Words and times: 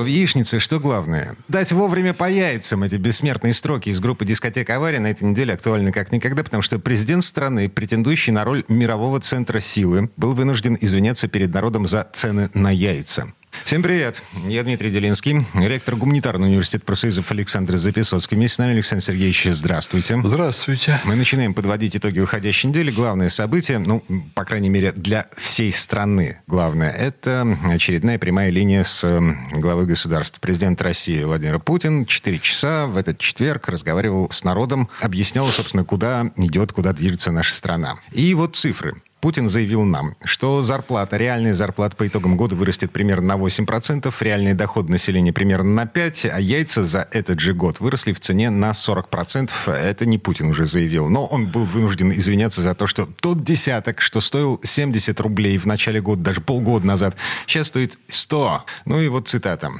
В 0.00 0.06
яичнице 0.06 0.60
что 0.60 0.80
главное? 0.80 1.36
Дать 1.48 1.72
вовремя 1.72 2.14
по 2.14 2.30
яйцам 2.30 2.84
эти 2.84 2.94
бессмертные 2.94 3.52
строки 3.52 3.90
из 3.90 4.00
группы 4.00 4.24
«Дискотека 4.24 4.76
Авария» 4.76 4.98
на 4.98 5.08
этой 5.08 5.24
неделе 5.24 5.52
актуальны 5.52 5.92
как 5.92 6.10
никогда, 6.10 6.42
потому 6.42 6.62
что 6.62 6.78
президент 6.78 7.22
страны, 7.22 7.68
претендующий 7.68 8.32
на 8.32 8.44
роль 8.44 8.64
мирового 8.68 9.20
центра 9.20 9.60
силы, 9.60 10.10
был 10.16 10.34
вынужден 10.34 10.78
извиняться 10.80 11.28
перед 11.28 11.52
народом 11.52 11.86
за 11.86 12.08
цены 12.14 12.48
на 12.54 12.70
яйца. 12.70 13.30
Всем 13.64 13.82
привет. 13.82 14.22
Я 14.46 14.64
Дмитрий 14.64 14.90
Делинский, 14.90 15.46
ректор 15.54 15.94
гуманитарного 15.94 16.48
университета 16.48 16.84
профсоюзов 16.84 17.30
Александр 17.30 17.76
Записоцкий. 17.76 18.36
Вместе 18.36 18.56
с 18.56 18.58
нами 18.58 18.72
Александр 18.72 19.04
Сергеевич, 19.04 19.46
здравствуйте. 19.50 20.20
Здравствуйте. 20.24 20.98
Мы 21.04 21.14
начинаем 21.14 21.54
подводить 21.54 21.94
итоги 21.94 22.18
уходящей 22.20 22.70
недели. 22.70 22.90
Главное 22.90 23.28
событие, 23.28 23.78
ну, 23.78 24.02
по 24.34 24.44
крайней 24.44 24.70
мере, 24.70 24.92
для 24.92 25.26
всей 25.36 25.72
страны 25.72 26.40
главное, 26.46 26.90
это 26.90 27.46
очередная 27.70 28.18
прямая 28.18 28.50
линия 28.50 28.82
с 28.82 29.06
главой 29.52 29.86
государства. 29.86 30.38
Президент 30.40 30.80
России 30.82 31.22
Владимир 31.22 31.60
Путин 31.60 32.06
четыре 32.06 32.38
часа 32.40 32.86
в 32.86 32.96
этот 32.96 33.18
четверг 33.18 33.68
разговаривал 33.68 34.30
с 34.30 34.42
народом, 34.42 34.88
объяснял, 35.00 35.46
собственно, 35.48 35.84
куда 35.84 36.32
идет, 36.36 36.72
куда 36.72 36.92
движется 36.92 37.30
наша 37.30 37.54
страна. 37.54 37.96
И 38.10 38.34
вот 38.34 38.56
цифры. 38.56 38.94
Путин 39.20 39.50
заявил 39.50 39.82
нам, 39.82 40.14
что 40.24 40.62
зарплата, 40.62 41.18
реальная 41.18 41.54
зарплата 41.54 41.94
по 41.94 42.06
итогам 42.06 42.36
года 42.38 42.56
вырастет 42.56 42.90
примерно 42.90 43.36
на 43.36 43.42
8%, 43.42 44.12
реальный 44.20 44.54
доход 44.54 44.88
населения 44.88 45.32
примерно 45.32 45.74
на 45.74 45.84
5%, 45.84 46.30
а 46.30 46.40
яйца 46.40 46.84
за 46.84 47.06
этот 47.10 47.38
же 47.38 47.52
год 47.52 47.80
выросли 47.80 48.12
в 48.12 48.20
цене 48.20 48.48
на 48.48 48.70
40%. 48.70 49.50
Это 49.70 50.06
не 50.06 50.16
Путин 50.16 50.46
уже 50.46 50.66
заявил, 50.66 51.08
но 51.08 51.26
он 51.26 51.48
был 51.48 51.64
вынужден 51.64 52.10
извиняться 52.12 52.62
за 52.62 52.74
то, 52.74 52.86
что 52.86 53.06
тот 53.06 53.44
десяток, 53.44 54.00
что 54.00 54.22
стоил 54.22 54.58
70 54.62 55.20
рублей 55.20 55.58
в 55.58 55.66
начале 55.66 56.00
года, 56.00 56.22
даже 56.22 56.40
полгода 56.40 56.86
назад, 56.86 57.14
сейчас 57.46 57.66
стоит 57.68 57.98
100. 58.08 58.64
Ну 58.86 59.00
и 59.00 59.08
вот 59.08 59.28
цитата. 59.28 59.70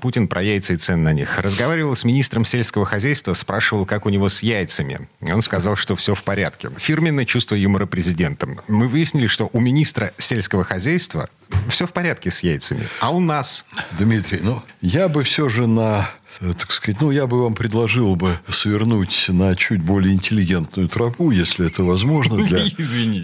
Путин 0.00 0.28
про 0.28 0.42
яйца 0.42 0.72
и 0.72 0.76
цены 0.76 1.02
на 1.02 1.12
них. 1.12 1.38
Разговаривал 1.38 1.94
с 1.94 2.04
министром 2.04 2.46
сельского 2.46 2.86
хозяйства, 2.86 3.34
спрашивал, 3.34 3.84
как 3.84 4.06
у 4.06 4.08
него 4.08 4.30
с 4.30 4.42
яйцами. 4.42 5.08
Он 5.20 5.42
сказал, 5.42 5.76
что 5.76 5.94
все 5.94 6.14
в 6.14 6.22
порядке. 6.24 6.70
Фирменное 6.78 7.26
чувство 7.26 7.54
юмора 7.54 7.84
президента 7.84 8.48
мы 8.78 8.86
выяснили, 8.86 9.26
что 9.26 9.50
у 9.52 9.60
министра 9.60 10.12
сельского 10.18 10.62
хозяйства 10.62 11.28
все 11.68 11.84
в 11.86 11.92
порядке 11.92 12.30
с 12.30 12.44
яйцами. 12.44 12.86
А 13.00 13.10
у 13.10 13.18
нас? 13.18 13.66
Дмитрий, 13.98 14.38
ну, 14.40 14.62
я 14.80 15.08
бы 15.08 15.24
все 15.24 15.48
же 15.48 15.66
на 15.66 16.08
так 16.40 16.70
сказать, 16.70 17.00
ну, 17.00 17.10
я 17.10 17.26
бы 17.26 17.42
вам 17.42 17.54
предложил 17.54 18.14
бы 18.14 18.38
свернуть 18.48 19.26
на 19.28 19.56
чуть 19.56 19.82
более 19.82 20.14
интеллигентную 20.14 20.88
тропу, 20.88 21.32
если 21.32 21.66
это 21.66 21.82
возможно, 21.82 22.36
для, 22.46 22.60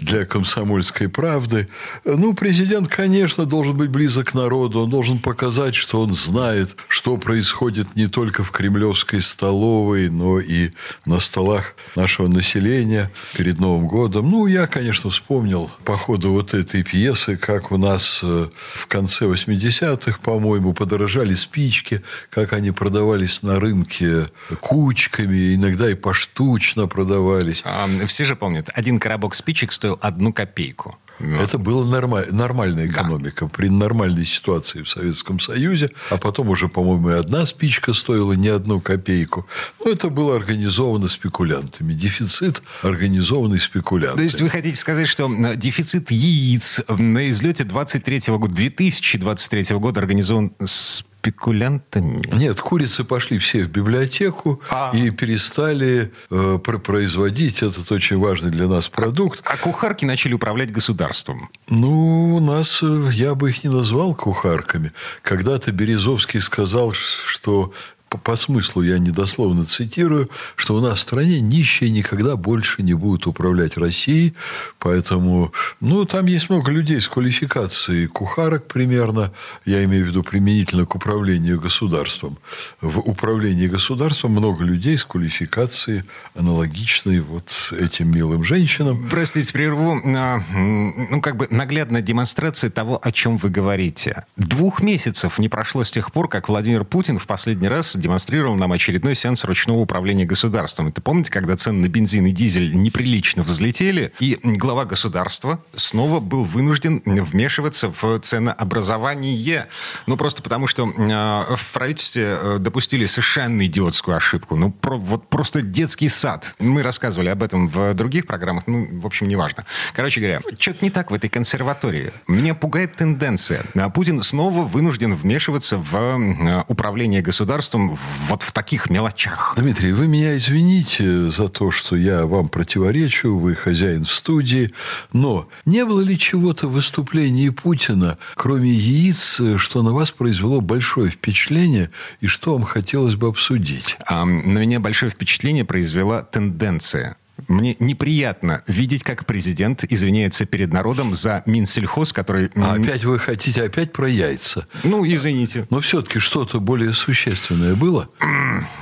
для 0.01 0.25
комсомольской 0.25 1.07
правды. 1.07 1.69
Ну, 2.03 2.33
президент, 2.33 2.89
конечно, 2.89 3.45
должен 3.45 3.77
быть 3.77 3.89
близок 3.89 4.31
к 4.31 4.33
народу, 4.33 4.81
он 4.81 4.89
должен 4.89 5.19
показать, 5.19 5.75
что 5.75 6.01
он 6.01 6.13
знает, 6.13 6.75
что 6.89 7.17
происходит 7.17 7.95
не 7.95 8.07
только 8.07 8.43
в 8.43 8.51
кремлевской 8.51 9.21
столовой, 9.21 10.09
но 10.09 10.39
и 10.39 10.71
на 11.05 11.19
столах 11.19 11.75
нашего 11.95 12.27
населения 12.27 13.11
перед 13.33 13.59
Новым 13.59 13.87
годом. 13.87 14.29
Ну, 14.29 14.45
я, 14.47 14.67
конечно, 14.67 15.09
вспомнил 15.09 15.71
по 15.85 15.95
ходу 15.95 16.31
вот 16.31 16.53
этой 16.53 16.83
пьесы, 16.83 17.37
как 17.37 17.71
у 17.71 17.77
нас 17.77 18.19
э, 18.23 18.49
в 18.73 18.87
конце 18.87 19.25
80-х, 19.25 20.19
по-моему, 20.21 20.73
подорожали 20.73 21.33
спички, 21.35 22.01
как 22.29 22.51
они 22.51 22.71
продавали 22.71 23.04
продавались 23.05 23.43
на 23.43 23.59
рынке 23.59 24.29
кучками, 24.61 25.53
иногда 25.53 25.89
и 25.89 25.93
поштучно 25.93 26.87
продавались. 26.87 27.61
А, 27.63 27.87
все 28.07 28.25
же 28.25 28.35
помнят, 28.35 28.69
один 28.73 28.99
коробок 28.99 29.35
спичек 29.35 29.71
стоил 29.71 29.99
одну 30.01 30.33
копейку. 30.33 30.97
Ну. 31.19 31.39
Это 31.39 31.57
была 31.57 31.85
нормаль, 31.85 32.27
нормальная 32.31 32.87
экономика 32.87 33.45
да. 33.45 33.51
при 33.51 33.69
нормальной 33.69 34.25
ситуации 34.25 34.81
в 34.81 34.89
Советском 34.89 35.39
Союзе. 35.39 35.89
А 36.09 36.17
потом 36.17 36.49
уже, 36.49 36.67
по-моему, 36.67 37.11
и 37.11 37.13
одна 37.13 37.45
спичка 37.45 37.93
стоила 37.93 38.33
не 38.33 38.49
одну 38.49 38.81
копейку. 38.81 39.47
Но 39.83 39.91
это 39.91 40.09
было 40.09 40.35
организовано 40.35 41.07
спекулянтами. 41.07 41.93
Дефицит 41.93 42.63
организованный 42.81 43.61
спекулянтами. 43.61 44.17
То 44.17 44.23
есть 44.23 44.41
вы 44.41 44.49
хотите 44.49 44.75
сказать, 44.77 45.07
что 45.07 45.31
дефицит 45.55 46.11
яиц 46.11 46.81
на 46.89 47.29
излете 47.29 47.63
23 47.63 48.21
года, 48.37 48.53
2023 48.53 49.75
года 49.77 50.01
организован 50.01 50.51
с 50.65 51.05
спекулянтами? 51.25 52.21
Нет, 52.33 52.59
курицы 52.59 53.03
пошли 53.03 53.39
все 53.39 53.63
в 53.63 53.69
библиотеку 53.69 54.61
а. 54.69 54.91
и 54.93 55.09
перестали 55.09 56.11
э, 56.29 56.59
производить 56.59 57.63
этот 57.63 57.91
очень 57.91 58.19
важный 58.19 58.51
для 58.51 58.67
нас 58.67 58.89
продукт. 58.89 59.41
А, 59.45 59.53
а 59.53 59.57
кухарки 59.57 60.05
начали 60.05 60.33
управлять 60.33 60.71
государством? 60.71 61.49
Ну, 61.67 62.35
у 62.35 62.39
нас, 62.39 62.81
э, 62.83 63.09
я 63.13 63.33
бы 63.33 63.49
их 63.49 63.63
не 63.63 63.71
назвал 63.71 64.13
кухарками. 64.13 64.91
Когда-то 65.23 65.71
Березовский 65.71 66.41
сказал, 66.41 66.93
что 66.93 67.73
по, 68.17 68.35
смыслу 68.35 68.81
я 68.83 68.99
недословно 68.99 69.65
цитирую, 69.65 70.29
что 70.55 70.75
у 70.75 70.79
нас 70.79 70.99
в 70.99 71.01
стране 71.01 71.39
нищие 71.41 71.89
никогда 71.89 72.35
больше 72.35 72.83
не 72.83 72.93
будут 72.93 73.27
управлять 73.27 73.77
Россией. 73.77 74.33
Поэтому, 74.79 75.53
ну, 75.79 76.05
там 76.05 76.25
есть 76.25 76.49
много 76.49 76.71
людей 76.71 77.01
с 77.01 77.07
квалификацией 77.07 78.07
кухарок 78.07 78.67
примерно. 78.67 79.31
Я 79.65 79.83
имею 79.85 80.05
в 80.05 80.09
виду 80.09 80.23
применительно 80.23 80.85
к 80.85 80.95
управлению 80.95 81.59
государством. 81.59 82.37
В 82.81 82.99
управлении 82.99 83.67
государством 83.67 84.31
много 84.31 84.63
людей 84.63 84.97
с 84.97 85.05
квалификацией 85.05 86.03
аналогичной 86.35 87.19
вот 87.19 87.73
этим 87.77 88.11
милым 88.11 88.43
женщинам. 88.43 89.07
Простите, 89.09 89.51
прерву. 89.53 89.99
А, 90.05 90.39
ну, 90.53 91.21
как 91.21 91.37
бы 91.37 91.47
наглядная 91.49 92.01
демонстрация 92.01 92.69
того, 92.69 92.99
о 93.01 93.11
чем 93.11 93.37
вы 93.37 93.49
говорите. 93.49 94.25
Двух 94.37 94.81
месяцев 94.81 95.39
не 95.39 95.49
прошло 95.49 95.83
с 95.83 95.91
тех 95.91 96.11
пор, 96.11 96.27
как 96.27 96.49
Владимир 96.49 96.83
Путин 96.83 97.19
в 97.19 97.27
последний 97.27 97.67
раз 97.67 97.95
демонстрировал 98.05 98.55
нам 98.55 98.71
очередной 98.71 99.15
сеанс 99.15 99.43
ручного 99.45 99.79
управления 99.79 100.25
государством. 100.25 100.89
Это 100.89 101.01
помните, 101.01 101.31
когда 101.31 101.55
цены 101.57 101.81
на 101.81 101.89
бензин 101.89 102.27
и 102.27 102.31
дизель 102.31 102.75
неприлично 102.75 103.41
взлетели, 103.41 104.13
и 104.19 104.37
глава 104.43 104.85
государства 104.85 105.59
снова 105.73 106.19
был 106.19 106.43
вынужден 106.43 107.01
вмешиваться 107.03 107.91
в 107.99 108.19
ценообразование. 108.19 109.65
Ну, 110.05 110.17
просто 110.17 110.43
потому, 110.43 110.67
что 110.67 110.87
э, 110.87 111.55
в 111.55 111.71
правительстве 111.73 112.37
э, 112.39 112.57
допустили 112.59 113.07
совершенно 113.07 113.65
идиотскую 113.65 114.15
ошибку. 114.15 114.55
Ну, 114.55 114.71
про, 114.71 114.97
вот 114.97 115.27
просто 115.29 115.63
детский 115.63 116.07
сад. 116.07 116.53
Мы 116.59 116.83
рассказывали 116.83 117.29
об 117.29 117.41
этом 117.41 117.69
в 117.69 117.95
других 117.95 118.27
программах. 118.27 118.67
Ну, 118.67 118.87
в 119.01 119.05
общем, 119.07 119.27
неважно. 119.27 119.65
Короче 119.93 120.21
говоря, 120.21 120.41
что-то 120.59 120.85
не 120.85 120.91
так 120.91 121.09
в 121.09 121.13
этой 121.15 121.29
консерватории. 121.29 122.13
Меня 122.27 122.53
пугает 122.53 122.97
тенденция. 122.97 123.65
Путин 123.95 124.21
снова 124.21 124.61
вынужден 124.61 125.15
вмешиваться 125.15 125.77
в 125.77 125.95
э, 125.95 126.63
управление 126.67 127.23
государством 127.23 127.94
вот 128.27 128.43
в 128.43 128.51
таких 128.51 128.89
мелочах. 128.89 129.53
Дмитрий, 129.57 129.91
вы 129.93 130.07
меня 130.07 130.37
извините 130.37 131.29
за 131.29 131.49
то, 131.49 131.71
что 131.71 131.95
я 131.95 132.25
вам 132.25 132.49
противоречу, 132.49 133.35
вы 133.35 133.55
хозяин 133.55 134.05
в 134.05 134.11
студии, 134.11 134.71
но 135.13 135.49
не 135.65 135.85
было 135.85 136.01
ли 136.01 136.17
чего-то 136.17 136.67
в 136.67 136.73
выступлении 136.73 137.49
Путина, 137.49 138.17
кроме 138.35 138.69
яиц, 138.71 139.41
что 139.57 139.83
на 139.83 139.91
вас 139.91 140.11
произвело 140.11 140.61
большое 140.61 141.11
впечатление 141.11 141.89
и 142.21 142.27
что 142.27 142.53
вам 142.53 142.63
хотелось 142.63 143.15
бы 143.15 143.27
обсудить? 143.27 143.97
А, 144.07 144.25
на 144.25 144.59
меня 144.59 144.79
большое 144.79 145.11
впечатление 145.11 145.65
произвела 145.65 146.21
тенденция 146.21 147.17
мне 147.47 147.75
неприятно 147.79 148.63
видеть, 148.67 149.03
как 149.03 149.25
президент 149.25 149.83
извиняется 149.83 150.45
перед 150.45 150.71
народом 150.71 151.15
за 151.15 151.43
Минсельхоз, 151.45 152.13
который... 152.13 152.49
А 152.55 152.73
опять 152.73 153.03
вы 153.05 153.19
хотите 153.19 153.63
опять 153.63 153.91
про 153.91 154.09
яйца? 154.09 154.67
Ну, 154.83 155.05
извините. 155.05 155.67
Но 155.69 155.79
все-таки 155.79 156.19
что-то 156.19 156.59
более 156.59 156.93
существенное 156.93 157.75
было, 157.75 158.09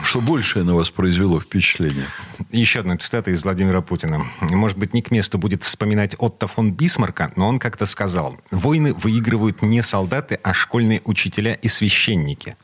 что 0.03 0.21
большее 0.21 0.63
на 0.63 0.75
вас 0.75 0.89
произвело 0.89 1.39
впечатление? 1.39 2.05
Еще 2.51 2.79
одна 2.79 2.97
цитата 2.97 3.31
из 3.31 3.43
Владимира 3.43 3.81
Путина. 3.81 4.25
Может 4.41 4.77
быть, 4.77 4.93
не 4.93 5.01
к 5.01 5.11
месту 5.11 5.37
будет 5.37 5.63
вспоминать 5.63 6.15
Отто 6.19 6.47
фон 6.47 6.71
Бисмарка, 6.71 7.31
но 7.35 7.47
он 7.47 7.59
как-то 7.59 7.85
сказал, 7.85 8.37
войны 8.51 8.93
выигрывают 8.93 9.61
не 9.61 9.81
солдаты, 9.81 10.39
а 10.43 10.53
школьные 10.53 11.01
учителя 11.05 11.53
и 11.53 11.67
священники. 11.67 12.55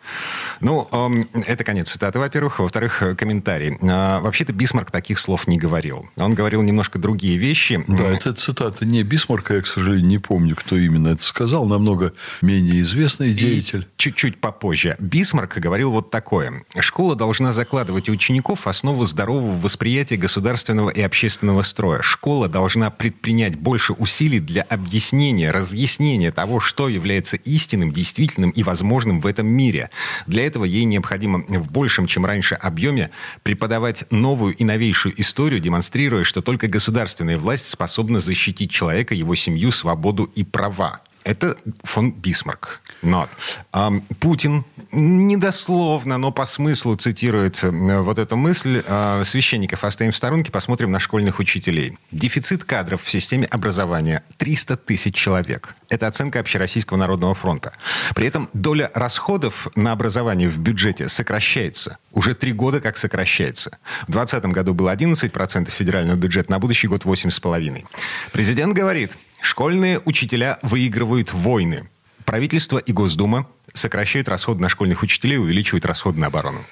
Ну, 0.62 0.88
эм, 0.92 1.28
это 1.48 1.64
конец 1.64 1.90
цитаты, 1.92 2.20
во-первых. 2.20 2.60
Во-вторых, 2.60 3.04
комментарий. 3.18 3.78
А, 3.82 4.20
вообще-то 4.22 4.54
Бисмарк 4.54 4.92
таких 4.92 5.20
слов 5.20 5.48
не 5.48 5.58
говорил 5.58 5.70
говорил. 5.70 6.06
Он 6.18 6.34
говорил 6.34 6.62
немножко 6.62 7.00
другие 7.00 7.38
вещи. 7.38 7.84
Да, 7.88 8.04
это 8.04 8.34
цитата 8.34 8.86
не 8.86 9.04
Бисмарка, 9.04 9.56
я, 9.56 9.62
к 9.62 9.68
сожалению, 9.68 10.08
не 10.08 10.18
помню, 10.18 10.56
кто 10.56 10.78
именно 10.78 11.10
это 11.10 11.24
сказал. 11.24 11.66
Намного 11.66 12.14
менее 12.42 12.82
известный 12.82 13.34
деятель. 13.34 13.82
И 13.82 13.88
чуть-чуть 13.98 14.42
попозже. 14.42 14.96
Бисмарк 15.00 15.58
говорил 15.58 15.92
вот 15.92 16.12
такое. 16.12 16.52
Школа 16.80 17.16
должна 17.16 17.54
закладывать 17.54 18.10
у 18.10 18.12
учеников 18.12 18.68
основу 18.68 19.06
здорового 19.06 19.56
восприятия 19.70 20.18
государственного 20.18 20.90
и 20.90 21.00
общественного 21.00 21.62
строя. 21.62 22.02
Школа 22.02 22.48
должна 22.48 22.90
предпринять 22.90 23.56
больше 23.56 23.94
усилий 23.94 24.40
для 24.40 24.64
объяснения, 24.64 25.52
разъяснения 25.52 26.32
того, 26.32 26.60
что 26.60 26.90
является 26.90 27.38
истинным, 27.38 27.92
действительным 27.92 28.50
и 28.50 28.64
возможным 28.64 29.22
в 29.22 29.28
этом 29.28 29.46
мире. 29.46 29.92
Для 30.26 30.48
этого 30.48 30.66
ей 30.66 30.86
необходимо 30.86 31.44
в 31.48 31.72
большем, 31.72 32.08
чем 32.08 32.26
раньше, 32.26 32.56
объеме 32.56 33.12
преподавать 33.44 34.06
новую 34.10 34.56
и 34.56 34.64
новейшую 34.64 35.14
историю, 35.22 35.60
демонстрируя, 35.60 36.24
что 36.24 36.42
только 36.42 36.68
государственная 36.68 37.38
власть 37.38 37.68
способна 37.68 38.20
защитить 38.20 38.72
человека, 38.72 39.14
его 39.14 39.36
семью, 39.36 39.72
свободу 39.72 40.24
и 40.24 40.44
права. 40.44 41.00
Это 41.24 41.56
фон 41.84 42.12
Бисмарк. 42.12 42.82
Но 43.02 43.28
а, 43.72 43.92
Путин 44.20 44.66
недословно, 44.92 46.18
но 46.18 46.32
по 46.32 46.46
смыслу 46.46 46.96
цитирует 46.96 47.64
э, 47.64 48.00
вот 48.02 48.18
эту 48.18 48.36
мысль. 48.36 48.84
А, 48.88 49.24
священников 49.24 49.84
оставим 49.84 50.12
в 50.12 50.16
сторонке, 50.16 50.52
посмотрим 50.52 50.92
на 50.92 51.00
школьных 51.00 51.40
учителей. 51.40 51.98
Дефицит 52.12 52.64
кадров 52.64 53.04
в 53.04 53.10
системе 53.10 53.46
образования 53.46 54.24
300 54.38 54.78
тысяч 54.78 55.16
человек. 55.16 55.76
Это 55.90 56.08
оценка 56.08 56.40
Общероссийского 56.40 56.98
народного 56.98 57.36
фронта. 57.36 57.74
При 58.16 58.28
этом 58.28 58.50
доля 58.54 58.90
расходов 58.94 59.68
на 59.76 59.92
образование 59.92 60.50
в 60.50 60.58
бюджете 60.58 61.10
сокращается. 61.10 61.98
Уже 62.14 62.34
три 62.34 62.54
года 62.54 62.80
как 62.80 62.98
сокращается. 62.98 63.78
В 64.08 64.12
2020 64.12 64.46
году 64.54 64.74
было 64.74 64.94
11% 64.94 65.70
федерального 65.70 66.16
бюджета, 66.16 66.52
на 66.52 66.60
будущий 66.60 66.88
год 66.88 67.04
8,5%. 67.06 67.86
Президент 68.32 68.74
говорит, 68.74 69.18
школьные 69.42 70.02
учителя 70.06 70.60
выигрывают 70.62 71.34
войны. 71.34 71.90
Правительство 72.26 72.78
и 72.78 72.92
Госдума 72.92 73.48
сокращают 73.74 74.28
расходы 74.28 74.62
на 74.62 74.70
школьных 74.70 75.04
учителей, 75.04 75.38
увеличивают 75.38 75.86
расходы 75.86 76.20
на 76.20 76.28
оборону. 76.28 76.64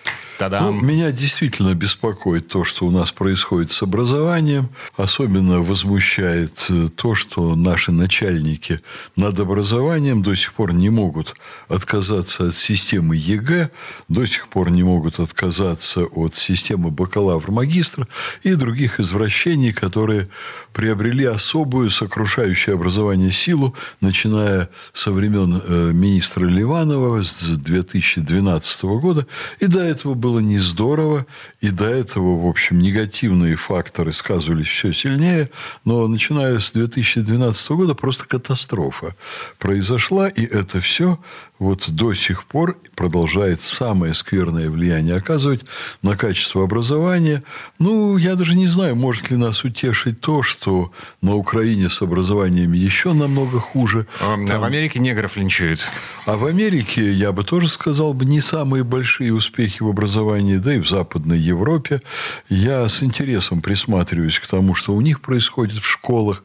Ну, 0.62 0.82
меня 0.82 1.12
действительно 1.12 1.74
беспокоит 1.74 2.48
то, 2.48 2.64
что 2.64 2.86
у 2.86 2.92
нас 2.92 3.12
происходит 3.12 3.72
с 3.72 3.82
образованием. 3.82 4.70
Особенно 4.96 5.62
возмущает 5.62 6.66
э, 6.70 6.90
то, 6.96 7.16
что 7.16 7.56
наши 7.56 7.92
начальники 7.92 8.80
над 9.16 9.40
образованием 9.40 10.22
до 10.22 10.36
сих 10.36 10.54
пор 10.54 10.74
не 10.74 10.90
могут 10.90 11.36
отказаться 11.68 12.48
от 12.50 12.56
системы 12.56 13.16
ЕГЭ, 13.16 13.72
до 14.10 14.26
сих 14.28 14.48
пор 14.48 14.70
не 14.70 14.84
могут 14.84 15.20
отказаться 15.20 16.04
от 16.04 16.36
системы 16.36 16.92
бакалавр-магистра 16.92 18.08
и 18.44 18.54
других 18.54 19.00
извращений, 19.00 19.74
которые 19.74 20.30
приобрели 20.72 21.26
особую 21.26 21.90
сокрушающую 21.90 22.76
образование 22.76 23.32
силу, 23.32 23.74
начиная 24.02 24.70
со 24.94 25.12
времен 25.12 25.62
э, 25.66 25.92
министра 25.94 26.46
Ливанова 26.88 27.24
с 27.24 27.44
2012 27.44 28.84
года. 28.84 29.28
И 29.60 29.68
до 29.68 29.82
этого 29.82 30.14
был 30.14 30.28
было 30.28 30.40
не 30.40 30.60
здорово, 30.60 31.26
и 31.62 31.70
до 31.70 31.86
этого, 31.86 32.38
в 32.38 32.48
общем, 32.48 32.80
негативные 32.80 33.56
факторы 33.56 34.12
сказывались 34.12 34.68
все 34.68 34.92
сильнее, 34.92 35.50
но 35.86 36.06
начиная 36.08 36.60
с 36.60 36.74
2012 36.74 37.72
года 37.72 37.96
просто 37.96 38.26
катастрофа 38.26 39.16
произошла, 39.58 40.28
и 40.28 40.44
это 40.44 40.82
все 40.82 41.18
вот 41.60 41.90
до 41.90 42.14
сих 42.14 42.44
пор 42.44 42.78
продолжает 42.96 43.62
самое 43.62 44.14
скверное 44.14 44.70
влияние 44.70 45.16
оказывать 45.16 45.62
на 46.02 46.16
качество 46.16 46.64
образования. 46.64 47.42
Ну, 47.80 48.18
я 48.18 48.36
даже 48.36 48.56
не 48.56 48.68
знаю, 48.68 48.96
может 48.96 49.32
ли 49.32 49.38
нас 49.38 49.64
утешить 49.64 50.22
то, 50.22 50.44
что 50.44 50.92
на 51.22 51.36
Украине 51.36 51.90
с 51.90 52.02
образованием 52.02 52.74
еще 52.74 53.14
намного 53.14 53.60
хуже. 53.60 54.06
А, 54.22 54.36
Там... 54.36 54.62
в 54.62 54.64
Америке 54.64 55.00
негров 55.00 55.36
линчуют. 55.36 55.80
А 56.26 56.38
в 56.38 56.46
Америке, 56.46 56.77
я 56.80 57.32
бы 57.32 57.44
тоже 57.44 57.68
сказал, 57.68 58.14
бы 58.14 58.26
не 58.26 58.42
самые 58.42 58.84
большие 58.84 59.34
успехи 59.34 59.82
в 59.82 59.88
образовании, 59.88 60.58
да 60.58 60.74
и 60.74 60.80
в 60.80 60.88
Западной 60.88 61.40
Европе. 61.40 62.02
Я 62.50 62.88
с 62.88 63.04
интересом 63.04 63.62
присматриваюсь 63.62 64.40
к 64.40 64.48
тому, 64.48 64.76
что 64.76 64.94
у 64.94 65.02
них 65.02 65.22
происходит 65.22 65.84
в 65.84 65.88
школах. 65.88 66.44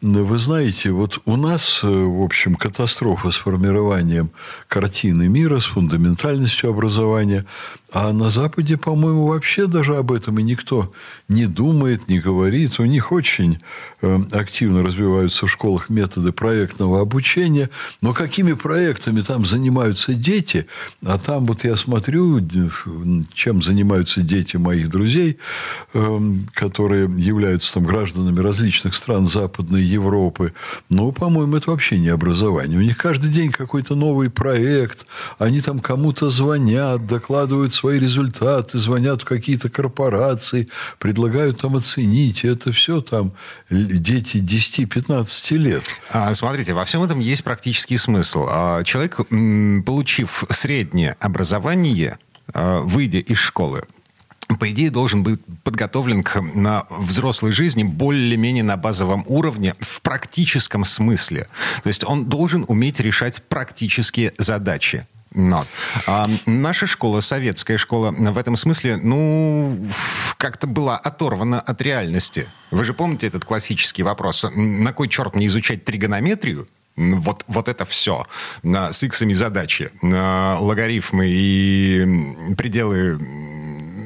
Вы 0.00 0.38
знаете, 0.38 0.92
вот 0.92 1.20
у 1.24 1.36
нас, 1.36 1.80
э, 1.82 1.88
в 1.88 2.22
общем, 2.22 2.54
катастрофа 2.54 3.32
с 3.32 3.36
формированием 3.36 4.30
картины 4.68 5.26
мира, 5.26 5.58
с 5.58 5.66
фундаментальностью 5.66 6.70
образования. 6.70 7.44
А 7.92 8.12
на 8.12 8.30
Западе, 8.30 8.76
по-моему, 8.76 9.26
вообще 9.26 9.66
даже 9.66 9.96
об 9.96 10.12
этом 10.12 10.38
и 10.38 10.42
никто 10.42 10.92
не 11.28 11.46
думает, 11.46 12.06
не 12.06 12.20
говорит. 12.20 12.78
У 12.78 12.84
них 12.84 13.10
очень 13.10 13.58
э, 14.02 14.20
активно 14.30 14.84
развиваются 14.84 15.46
в 15.46 15.50
школах 15.50 15.88
методы 15.88 16.30
проектного 16.30 17.00
обучения. 17.00 17.68
Но 18.00 18.12
какими 18.12 18.52
проектами 18.52 19.22
там 19.22 19.46
занимаются 19.46 20.14
дети? 20.14 20.66
А 21.04 21.18
там 21.18 21.46
вот 21.46 21.64
я 21.64 21.76
смотрю, 21.76 22.40
чем 23.32 23.62
занимаются 23.62 24.20
дети 24.20 24.58
моих 24.58 24.90
друзей, 24.90 25.38
э, 25.94 26.18
которые 26.52 27.10
являются 27.16 27.74
там 27.74 27.84
гражданами 27.84 28.38
различных 28.38 28.94
стран 28.94 29.26
Западной 29.26 29.87
Европы. 29.88 30.52
Ну, 30.88 31.12
по-моему, 31.12 31.56
это 31.56 31.70
вообще 31.70 31.98
не 31.98 32.08
образование. 32.08 32.78
У 32.78 32.82
них 32.82 32.96
каждый 32.96 33.30
день 33.30 33.50
какой-то 33.50 33.94
новый 33.94 34.30
проект. 34.30 35.06
Они 35.38 35.60
там 35.60 35.80
кому-то 35.80 36.30
звонят, 36.30 37.06
докладывают 37.06 37.74
свои 37.74 37.98
результаты, 37.98 38.78
звонят 38.78 39.22
в 39.22 39.24
какие-то 39.24 39.68
корпорации, 39.68 40.68
предлагают 40.98 41.60
там 41.60 41.76
оценить. 41.76 42.44
Это 42.44 42.72
все 42.72 43.00
там 43.00 43.32
дети 43.70 44.36
10-15 44.36 45.56
лет. 45.56 45.82
А, 46.10 46.34
смотрите, 46.34 46.74
во 46.74 46.84
всем 46.84 47.02
этом 47.02 47.20
есть 47.20 47.44
практический 47.44 47.98
смысл. 47.98 48.46
А, 48.50 48.84
человек, 48.84 49.16
получив 49.84 50.44
среднее 50.50 51.16
образование, 51.20 52.18
а, 52.52 52.80
выйдя 52.82 53.18
из 53.18 53.38
школы, 53.38 53.82
по 54.56 54.70
идее, 54.70 54.90
должен 54.90 55.22
быть 55.22 55.40
подготовлен 55.62 56.22
к 56.22 56.40
на 56.40 56.86
взрослой 56.90 57.52
жизни 57.52 57.82
более-менее 57.82 58.64
на 58.64 58.76
базовом 58.76 59.24
уровне 59.26 59.74
в 59.78 60.00
практическом 60.00 60.84
смысле. 60.84 61.46
То 61.82 61.88
есть 61.88 62.04
он 62.04 62.24
должен 62.26 62.64
уметь 62.66 63.00
решать 63.00 63.42
практические 63.42 64.32
задачи. 64.38 65.06
Но. 65.34 65.66
А 66.06 66.30
наша 66.46 66.86
школа, 66.86 67.20
советская 67.20 67.76
школа, 67.76 68.10
в 68.10 68.38
этом 68.38 68.56
смысле, 68.56 68.96
ну, 68.96 69.86
как-то 70.38 70.66
была 70.66 70.96
оторвана 70.96 71.60
от 71.60 71.82
реальности. 71.82 72.48
Вы 72.70 72.86
же 72.86 72.94
помните 72.94 73.26
этот 73.26 73.44
классический 73.44 74.02
вопрос? 74.02 74.46
На 74.54 74.94
кой 74.94 75.08
черт 75.08 75.36
мне 75.36 75.48
изучать 75.48 75.84
тригонометрию? 75.84 76.66
Вот, 76.96 77.44
вот 77.46 77.68
это 77.68 77.84
все 77.84 78.26
с 78.62 79.02
иксами 79.02 79.34
задачи, 79.34 79.90
логарифмы 80.02 81.26
и 81.28 82.54
пределы 82.56 83.20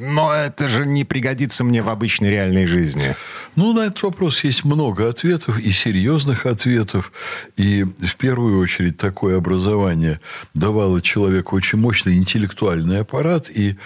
но 0.09 0.33
это 0.33 0.67
же 0.69 0.85
не 0.85 1.05
пригодится 1.05 1.63
мне 1.63 1.81
в 1.81 1.89
обычной 1.89 2.29
реальной 2.29 2.65
жизни. 2.65 3.15
Ну, 3.55 3.73
на 3.73 3.81
этот 3.81 4.01
вопрос 4.03 4.43
есть 4.43 4.63
много 4.63 5.07
ответов 5.09 5.59
и 5.59 5.71
серьезных 5.71 6.45
ответов. 6.45 7.11
И 7.55 7.83
в 7.83 8.15
первую 8.17 8.59
очередь 8.59 8.97
такое 8.97 9.37
образование 9.37 10.19
давало 10.53 11.01
человеку 11.01 11.55
очень 11.55 11.77
мощный 11.77 12.15
интеллектуальный 12.15 13.01
аппарат 13.01 13.49
и 13.49 13.77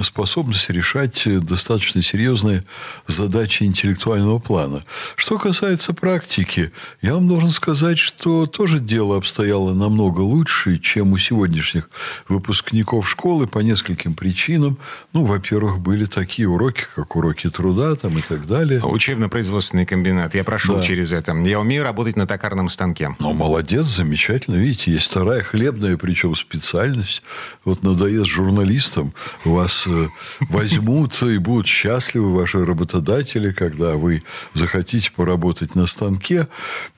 способность 0.00 0.68
решать 0.70 1.22
достаточно 1.44 2.02
серьезные 2.02 2.64
задачи 3.06 3.62
интеллектуального 3.62 4.38
плана. 4.38 4.84
Что 5.16 5.38
касается 5.38 5.92
практики, 5.94 6.72
я 7.02 7.14
вам 7.14 7.28
должен 7.28 7.50
сказать, 7.50 7.98
что 7.98 8.46
тоже 8.46 8.80
дело 8.80 9.16
обстояло 9.16 9.74
намного 9.74 10.20
лучше, 10.20 10.78
чем 10.78 11.12
у 11.12 11.18
сегодняшних 11.18 11.90
выпускников 12.28 13.08
школы 13.08 13.46
по 13.46 13.60
нескольким 13.60 14.14
причинам. 14.14 14.78
Ну, 15.12 15.24
во-первых, 15.24 15.78
были 15.78 16.04
такие 16.04 16.48
уроки, 16.48 16.84
как 16.94 17.16
уроки 17.16 17.50
труда 17.50 17.94
там, 17.96 18.18
и 18.18 18.22
так 18.22 18.46
далее. 18.46 18.80
Учебно-производственный 18.82 19.86
комбинат. 19.86 20.34
Я 20.34 20.44
прошел 20.44 20.76
да. 20.76 20.82
через 20.82 21.12
это. 21.12 21.32
Я 21.32 21.60
умею 21.60 21.82
работать 21.82 22.16
на 22.16 22.26
токарном 22.26 22.70
станке. 22.70 23.14
Ну, 23.18 23.32
молодец, 23.32 23.86
замечательно. 23.86 24.56
Видите, 24.56 24.92
есть 24.92 25.10
вторая 25.10 25.42
хлебная, 25.42 25.96
причем 25.96 26.34
специальность. 26.34 27.22
Вот 27.64 27.82
надоест 27.82 28.26
журналистам, 28.26 29.14
вас 29.44 29.75
э, 29.86 30.08
возьмут 30.48 31.20
и 31.22 31.38
будут 31.38 31.66
счастливы 31.66 32.34
ваши 32.34 32.64
работодатели, 32.64 33.50
когда 33.50 33.96
вы 33.96 34.22
захотите 34.54 35.10
поработать 35.10 35.74
на 35.74 35.86
станке. 35.86 36.48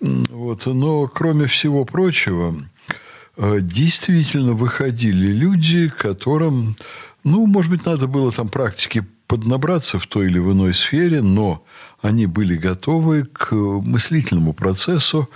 Вот. 0.01 0.67
Но, 0.67 1.07
кроме 1.09 1.47
всего 1.47 1.85
прочего, 1.85 2.55
э, 3.37 3.59
действительно 3.61 4.53
выходили 4.53 5.29
люди, 5.33 5.89
которым, 5.89 6.77
ну, 7.25 7.47
может 7.47 7.71
быть, 7.71 7.87
надо 7.87 8.07
было 8.07 8.31
там 8.33 8.49
практики 8.49 9.05
поднабраться 9.27 9.99
в 9.99 10.07
той 10.07 10.27
или 10.27 10.39
иной 10.39 10.75
сфере, 10.75 11.21
но 11.21 11.65
они 12.01 12.27
были 12.27 12.57
готовы 12.57 13.25
к 13.25 13.53
мыслительному 13.53 14.53
процессу 14.55 15.29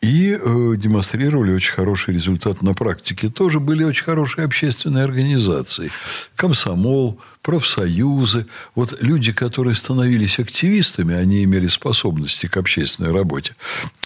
и 0.00 0.32
э, 0.32 0.74
демонстрировали 0.76 1.52
очень 1.52 1.74
хороший 1.74 2.14
результат 2.14 2.62
на 2.62 2.72
практике. 2.72 3.28
Тоже 3.28 3.60
были 3.60 3.84
очень 3.84 4.04
хорошие 4.04 4.46
общественные 4.46 5.04
организации. 5.04 5.90
Комсомол, 6.36 7.20
профсоюзы. 7.42 8.46
Вот 8.74 9.02
люди, 9.02 9.32
которые 9.32 9.74
становились 9.74 10.38
активистами, 10.38 11.14
они 11.14 11.44
имели 11.44 11.68
способности 11.68 12.46
к 12.46 12.56
общественной 12.56 13.12
работе. 13.12 13.54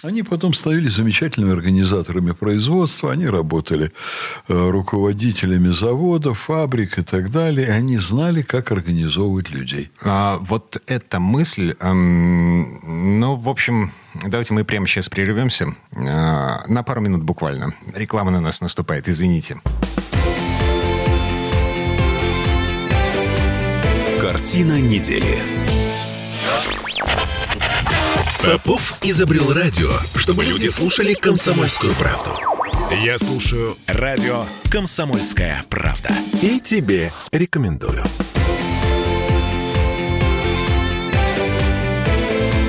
Они 0.03 0.21
потом 0.23 0.53
становились 0.53 0.91
замечательными 0.91 1.53
организаторами 1.53 2.33
производства. 2.33 3.13
Они 3.13 3.27
работали 3.27 3.91
э, 4.49 4.69
руководителями 4.69 5.71
заводов, 5.71 6.39
фабрик 6.39 6.99
и 6.99 7.03
так 7.03 7.31
далее. 7.31 7.67
И 7.67 7.71
они 7.71 7.97
знали, 7.99 8.41
как 8.41 8.73
организовывать 8.73 9.49
людей. 9.49 9.91
А, 10.01 10.39
вот 10.41 10.81
эта 10.87 11.21
мысль, 11.21 11.73
эм, 11.79 13.19
ну, 13.19 13.37
в 13.37 13.47
общем, 13.47 13.91
Давайте 14.23 14.53
мы 14.53 14.63
прямо 14.63 14.87
сейчас 14.87 15.09
прервемся. 15.09 15.67
А, 15.95 16.63
на 16.67 16.83
пару 16.83 17.01
минут 17.01 17.23
буквально. 17.23 17.73
Реклама 17.93 18.31
на 18.31 18.41
нас 18.41 18.61
наступает, 18.61 19.07
извините. 19.07 19.61
Картина 24.21 24.81
недели. 24.81 25.43
Попов 28.41 28.99
изобрел 29.03 29.53
радио, 29.53 29.89
чтобы 30.15 30.43
люди 30.45 30.67
слушали 30.67 31.13
комсомольскую 31.13 31.93
правду. 31.95 32.39
Я 33.03 33.17
слушаю 33.17 33.75
радио 33.87 34.45
«Комсомольская 34.69 35.63
правда». 35.69 36.11
И 36.41 36.59
тебе 36.59 37.11
рекомендую. 37.31 38.03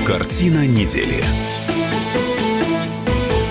Картина 0.07 0.65
недели. 0.65 1.21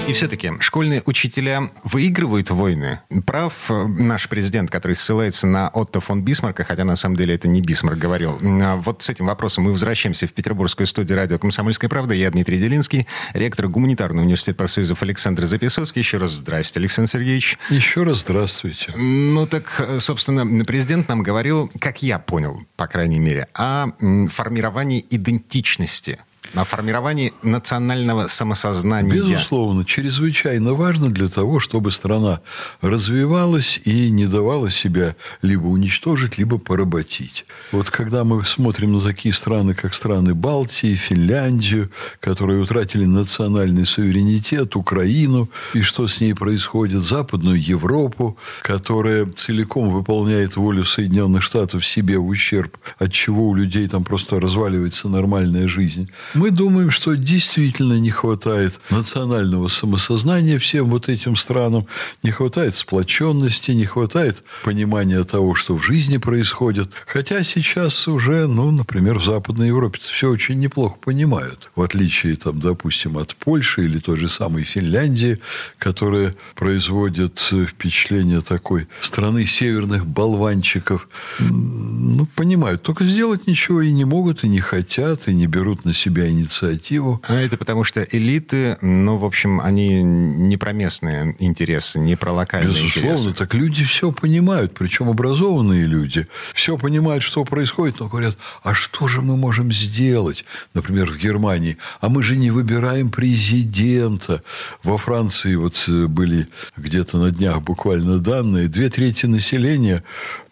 И 0.08 0.12
все-таки 0.14 0.52
школьные 0.60 1.02
учителя 1.04 1.70
выигрывают 1.84 2.48
войны. 2.48 3.00
Прав 3.26 3.52
э, 3.70 3.86
наш 3.86 4.26
президент, 4.30 4.70
который 4.70 4.94
ссылается 4.94 5.46
на 5.46 5.68
Отто 5.68 6.00
фон 6.00 6.22
Бисмарка, 6.22 6.64
хотя 6.64 6.84
на 6.84 6.96
самом 6.96 7.16
деле 7.16 7.34
это 7.34 7.46
не 7.46 7.60
Бисмарк 7.60 7.98
говорил. 7.98 8.38
А 8.42 8.76
вот 8.76 9.02
с 9.02 9.10
этим 9.10 9.26
вопросом 9.26 9.64
мы 9.64 9.72
возвращаемся 9.72 10.26
в 10.26 10.32
петербургскую 10.32 10.86
студию 10.86 11.18
радио 11.18 11.38
«Комсомольская 11.38 11.90
правда». 11.90 12.14
Я 12.14 12.30
Дмитрий 12.30 12.56
Делинский, 12.58 13.06
ректор 13.34 13.68
Гуманитарного 13.68 14.24
университета 14.24 14.56
профсоюзов 14.56 15.02
Александр 15.02 15.44
Запесоцкий. 15.44 16.00
Еще 16.00 16.16
раз 16.16 16.30
здрасте, 16.30 16.80
Александр 16.80 17.10
Сергеевич. 17.10 17.58
Еще 17.68 18.02
раз 18.02 18.22
здравствуйте. 18.22 18.94
Ну 18.96 19.46
так, 19.46 19.74
э, 19.86 20.00
собственно, 20.00 20.64
президент 20.64 21.06
нам 21.10 21.22
говорил, 21.22 21.70
как 21.78 22.02
я 22.02 22.18
понял, 22.18 22.62
по 22.76 22.86
крайней 22.86 23.18
мере, 23.18 23.46
о 23.52 23.88
формировании 24.30 25.04
идентичности 25.10 26.18
на 26.56 26.64
формировании 26.64 27.34
национального 27.42 28.28
самосознания. 28.28 29.12
Безусловно, 29.12 29.84
чрезвычайно 29.84 30.72
важно 30.72 31.10
для 31.10 31.28
того, 31.28 31.60
чтобы 31.60 31.92
страна 31.92 32.40
развивалась 32.80 33.78
и 33.84 34.10
не 34.10 34.26
давала 34.26 34.70
себя 34.70 35.16
либо 35.42 35.66
уничтожить, 35.66 36.38
либо 36.38 36.58
поработить. 36.58 37.44
Вот 37.72 37.90
когда 37.90 38.24
мы 38.24 38.42
смотрим 38.46 38.92
на 38.92 39.00
такие 39.02 39.34
страны, 39.34 39.74
как 39.74 39.94
страны 39.94 40.34
Балтии, 40.34 40.94
Финляндию, 40.94 41.90
которые 42.20 42.62
утратили 42.62 43.04
национальный 43.04 43.84
суверенитет, 43.84 44.76
Украину, 44.76 45.50
и 45.74 45.82
что 45.82 46.08
с 46.08 46.20
ней 46.22 46.34
происходит, 46.34 47.02
Западную 47.02 47.62
Европу, 47.62 48.38
которая 48.62 49.26
целиком 49.26 49.90
выполняет 49.90 50.56
волю 50.56 50.86
Соединенных 50.86 51.42
Штатов 51.42 51.84
себе 51.84 52.16
в 52.16 52.26
ущерб, 52.26 52.78
от 52.98 53.12
чего 53.12 53.48
у 53.48 53.54
людей 53.54 53.86
там 53.88 54.04
просто 54.04 54.40
разваливается 54.40 55.08
нормальная 55.08 55.68
жизнь. 55.68 56.08
Мы 56.32 56.45
думаем, 56.50 56.90
что 56.90 57.14
действительно 57.14 57.98
не 57.98 58.10
хватает 58.10 58.80
национального 58.90 59.68
самосознания 59.68 60.58
всем 60.58 60.90
вот 60.90 61.08
этим 61.08 61.36
странам, 61.36 61.86
не 62.22 62.30
хватает 62.30 62.74
сплоченности, 62.74 63.70
не 63.70 63.84
хватает 63.84 64.42
понимания 64.64 65.22
того, 65.24 65.54
что 65.54 65.76
в 65.76 65.82
жизни 65.82 66.18
происходит. 66.18 66.90
Хотя 67.06 67.42
сейчас 67.42 68.08
уже, 68.08 68.46
ну, 68.46 68.70
например, 68.70 69.18
в 69.18 69.24
Западной 69.24 69.68
Европе 69.68 69.98
все 70.02 70.30
очень 70.30 70.58
неплохо 70.58 70.96
понимают. 71.00 71.70
В 71.74 71.82
отличие, 71.82 72.36
там, 72.36 72.60
допустим, 72.60 73.18
от 73.18 73.34
Польши 73.36 73.84
или 73.84 73.98
той 73.98 74.16
же 74.16 74.28
самой 74.28 74.64
Финляндии, 74.64 75.38
которая 75.78 76.34
производит 76.54 77.38
впечатление 77.38 78.40
такой 78.40 78.88
страны 79.02 79.46
северных 79.46 80.06
болванчиков. 80.06 81.08
Ну, 81.38 82.26
понимают. 82.34 82.82
Только 82.82 83.04
сделать 83.04 83.46
ничего 83.46 83.82
и 83.82 83.92
не 83.92 84.04
могут, 84.04 84.44
и 84.44 84.48
не 84.48 84.60
хотят, 84.60 85.28
и 85.28 85.34
не 85.34 85.46
берут 85.46 85.84
на 85.84 85.94
себя 85.94 86.25
инициативу. 86.28 87.20
А 87.28 87.34
это 87.34 87.56
потому 87.56 87.84
что 87.84 88.02
элиты, 88.02 88.76
ну, 88.80 89.18
в 89.18 89.24
общем, 89.24 89.60
они 89.60 90.02
не 90.02 90.56
про 90.56 90.72
местные 90.72 91.34
интересы, 91.38 91.98
не 91.98 92.16
про 92.16 92.32
локальные 92.32 92.68
Безусловно, 92.74 93.10
интересы. 93.10 93.34
так 93.34 93.54
люди 93.54 93.84
все 93.84 94.12
понимают, 94.12 94.74
причем 94.74 95.08
образованные 95.08 95.86
люди. 95.86 96.26
Все 96.54 96.76
понимают, 96.78 97.22
что 97.22 97.44
происходит, 97.44 98.00
но 98.00 98.08
говорят, 98.08 98.36
а 98.62 98.74
что 98.74 99.08
же 99.08 99.22
мы 99.22 99.36
можем 99.36 99.72
сделать? 99.72 100.44
Например, 100.74 101.10
в 101.10 101.18
Германии. 101.18 101.76
А 102.00 102.08
мы 102.08 102.22
же 102.22 102.36
не 102.36 102.50
выбираем 102.50 103.10
президента. 103.10 104.42
Во 104.82 104.98
Франции 104.98 105.54
вот 105.54 105.84
э, 105.88 106.06
были 106.06 106.48
где-то 106.76 107.18
на 107.18 107.30
днях 107.30 107.62
буквально 107.62 108.18
данные. 108.18 108.68
Две 108.68 108.88
трети 108.88 109.26
населения 109.26 110.02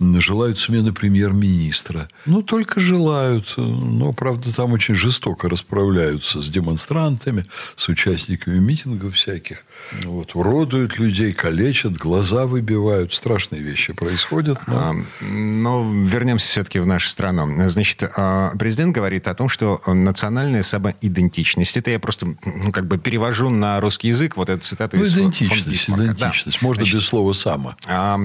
желают 0.00 0.58
смены 0.58 0.92
премьер-министра. 0.92 2.08
Ну, 2.26 2.42
только 2.42 2.80
желают. 2.80 3.54
Но, 3.56 4.12
правда, 4.12 4.52
там 4.54 4.72
очень 4.72 4.94
жестоко 4.94 5.48
расправляются 5.64 6.42
с 6.42 6.48
демонстрантами, 6.48 7.44
с 7.76 7.88
участниками 7.88 8.58
митингов 8.58 9.14
всяких. 9.14 9.64
Вот, 10.02 10.34
уродуют 10.34 10.98
людей, 10.98 11.32
калечат, 11.32 11.92
глаза 11.92 12.46
выбивают. 12.46 13.14
Страшные 13.14 13.62
вещи 13.62 13.92
происходят. 13.92 14.58
Но, 14.66 14.76
а, 14.76 14.94
но 15.20 15.92
вернемся 15.92 16.48
все-таки 16.48 16.78
в 16.78 16.86
нашу 16.86 17.08
страну. 17.08 17.46
Значит, 17.68 18.02
а, 18.16 18.52
президент 18.58 18.94
говорит 18.94 19.28
о 19.28 19.34
том, 19.34 19.48
что 19.48 19.80
национальная 19.86 20.62
самоидентичность, 20.62 21.76
это 21.76 21.90
я 21.90 21.98
просто 21.98 22.26
ну, 22.44 22.72
как 22.72 22.86
бы 22.86 22.98
перевожу 22.98 23.50
на 23.50 23.80
русский 23.80 24.08
язык 24.08 24.36
вот 24.36 24.48
эту 24.48 24.62
цитату 24.62 24.96
ну, 24.96 25.02
из 25.02 25.12
идентичность, 25.12 25.88
идентичность. 25.88 26.60
Да. 26.60 26.66
Можно 26.66 26.84
Значит, 26.84 27.00
без 27.00 27.06
слова 27.06 27.32
«само». 27.32 27.76
А, 27.86 28.18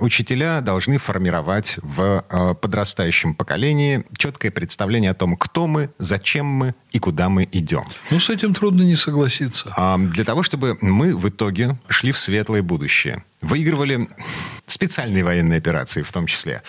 учителя 0.00 0.60
должны 0.60 0.98
формировать 0.98 1.78
в 1.82 2.56
подрастающем 2.60 3.34
поколении 3.34 4.04
четкое 4.16 4.50
представление 4.50 5.10
о 5.10 5.14
том, 5.14 5.36
кто 5.36 5.66
мы, 5.66 5.90
зачем 5.98 6.46
мы 6.46 6.74
и 6.92 6.98
куда 6.98 7.28
мы 7.28 7.48
идем. 7.52 7.84
Ну, 8.10 8.18
с 8.18 8.30
этим 8.30 8.54
трудно 8.54 8.82
не 8.82 8.96
согласиться. 8.96 9.70
Для 9.98 10.24
того, 10.26 10.42
чтобы 10.42 10.76
мы 10.82 11.16
в 11.16 11.26
итоге 11.28 11.78
шли 11.88 12.12
в 12.12 12.18
светлое 12.18 12.62
будущее. 12.62 13.24
Выигрывали 13.40 14.08
специальные 14.66 15.24
военные 15.24 15.58
операции 15.58 16.02
в 16.02 16.12
том 16.12 16.26
числе. 16.26 16.62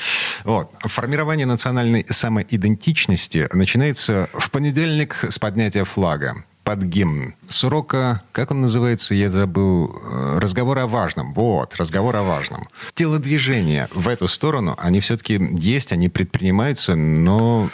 Вот. 0.45 0.71
Формирование 0.83 1.45
национальной 1.45 2.05
самоидентичности 2.07 3.49
начинается 3.51 4.29
в 4.33 4.49
понедельник 4.51 5.25
с 5.27 5.39
поднятия 5.39 5.83
флага 5.83 6.45
под 6.67 6.83
гимн. 6.83 7.33
С 7.47 7.63
урока, 7.63 8.21
как 8.33 8.51
он 8.51 8.59
называется, 8.59 9.15
я 9.15 9.31
забыл, 9.31 9.89
э, 9.89 10.39
разговор 10.39 10.77
о 10.79 10.87
важном. 10.87 11.33
Вот, 11.33 11.75
разговор 11.77 12.17
о 12.17 12.23
важном. 12.23 12.67
Телодвижения 12.93 13.87
в 13.93 14.09
эту 14.09 14.27
сторону, 14.27 14.75
они 14.77 14.99
все-таки 14.99 15.39
есть, 15.57 15.93
они 15.93 16.09
предпринимаются, 16.09 16.95
но 16.95 17.69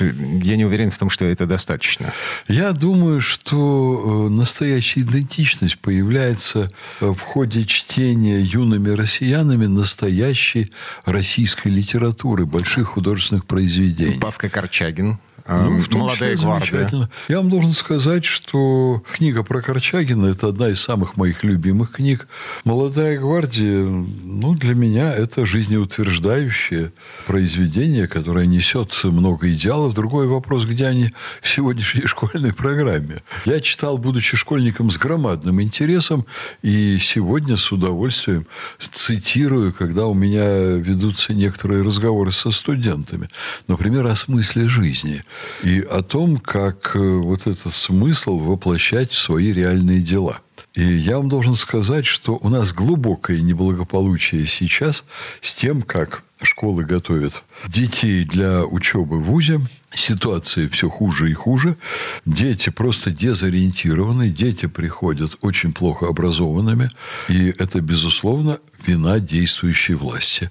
я 0.00 0.56
не 0.56 0.64
уверен 0.64 0.90
в 0.90 0.98
том, 0.98 1.10
что 1.10 1.24
это 1.24 1.46
достаточно. 1.46 2.12
Я 2.48 2.72
думаю, 2.72 3.20
что 3.20 4.26
э, 4.26 4.28
настоящая 4.30 5.02
идентичность 5.02 5.78
появляется 5.78 6.68
в 6.98 7.20
ходе 7.20 7.64
чтения 7.66 8.40
юными 8.40 8.90
россиянами 8.90 9.66
настоящей 9.66 10.72
российской 11.04 11.68
литературы, 11.68 12.46
больших 12.46 12.88
художественных 12.88 13.44
произведений. 13.46 14.18
Павка 14.18 14.48
Корчагин, 14.48 15.18
ну, 15.50 15.80
в 15.80 15.90
«Молодая 15.92 16.36
числе 16.36 16.46
гвардия». 16.46 17.08
Я 17.28 17.38
вам 17.38 17.50
должен 17.50 17.72
сказать, 17.72 18.24
что 18.24 19.02
книга 19.12 19.42
про 19.42 19.62
Корчагина– 19.62 20.26
это 20.26 20.48
одна 20.48 20.68
из 20.68 20.80
самых 20.80 21.16
моих 21.16 21.44
любимых 21.44 21.92
книг. 21.92 22.28
«Молодая 22.64 23.18
гвардия» 23.18 23.84
ну, 23.84 24.54
для 24.54 24.74
меня 24.74 25.12
это 25.12 25.46
жизнеутверждающее 25.46 26.92
произведение, 27.26 28.08
которое 28.08 28.46
несет 28.46 28.92
много 29.04 29.50
идеалов. 29.52 29.94
Другой 29.94 30.26
вопрос, 30.26 30.64
где 30.64 30.86
они 30.86 31.10
в 31.42 31.48
сегодняшней 31.48 32.02
школьной 32.06 32.52
программе. 32.52 33.18
Я 33.44 33.60
читал, 33.60 33.98
будучи 33.98 34.36
школьником, 34.36 34.90
с 34.90 34.98
громадным 34.98 35.60
интересом, 35.60 36.26
и 36.62 36.98
сегодня 37.00 37.56
с 37.56 37.72
удовольствием 37.72 38.46
цитирую, 38.78 39.72
когда 39.72 40.06
у 40.06 40.14
меня 40.14 40.46
ведутся 40.76 41.34
некоторые 41.34 41.82
разговоры 41.82 42.32
со 42.32 42.50
студентами. 42.50 43.28
Например, 43.68 44.06
о 44.06 44.14
смысле 44.14 44.68
жизни 44.68 45.22
и 45.62 45.80
о 45.80 46.02
том, 46.02 46.38
как 46.38 46.94
э, 46.94 46.98
вот 46.98 47.46
этот 47.46 47.74
смысл 47.74 48.38
воплощать 48.38 49.10
в 49.10 49.18
свои 49.18 49.52
реальные 49.52 50.00
дела. 50.00 50.40
И 50.74 50.82
я 50.82 51.16
вам 51.16 51.28
должен 51.28 51.54
сказать, 51.54 52.06
что 52.06 52.38
у 52.40 52.48
нас 52.48 52.72
глубокое 52.72 53.40
неблагополучие 53.40 54.46
сейчас 54.46 55.04
с 55.40 55.52
тем, 55.52 55.82
как 55.82 56.22
школы 56.42 56.84
готовят 56.84 57.42
детей 57.66 58.24
для 58.24 58.64
учебы 58.64 59.18
в 59.18 59.24
ВУЗе. 59.24 59.60
Ситуация 59.92 60.68
все 60.68 60.88
хуже 60.88 61.30
и 61.30 61.34
хуже. 61.34 61.76
Дети 62.24 62.70
просто 62.70 63.10
дезориентированы. 63.10 64.30
Дети 64.30 64.66
приходят 64.66 65.36
очень 65.40 65.72
плохо 65.72 66.06
образованными. 66.06 66.88
И 67.28 67.52
это, 67.58 67.80
безусловно, 67.80 68.58
вина 68.86 69.18
действующей 69.18 69.94
власти. 69.94 70.50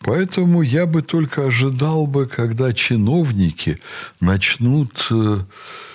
Поэтому 0.00 0.62
я 0.62 0.86
бы 0.86 1.02
только 1.02 1.46
ожидал 1.46 2.06
бы, 2.06 2.26
когда 2.26 2.72
чиновники 2.72 3.78
начнут 4.20 5.08
э, 5.10 5.38